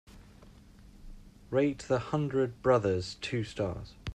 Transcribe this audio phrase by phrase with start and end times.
[1.51, 3.93] Rate The Hundred Brothers two stars.